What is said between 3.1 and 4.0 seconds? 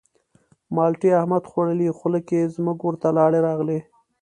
لاړې راغلې.